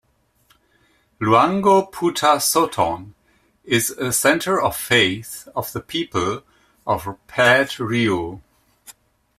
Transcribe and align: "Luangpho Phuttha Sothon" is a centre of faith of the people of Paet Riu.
"Luangpho 1.21 1.91
Phuttha 1.91 2.39
Sothon" 2.41 3.13
is 3.63 3.91
a 3.91 4.11
centre 4.11 4.59
of 4.59 4.75
faith 4.75 5.47
of 5.55 5.71
the 5.73 5.79
people 5.79 6.41
of 6.87 7.03
Paet 7.27 7.77
Riu. 7.77 8.41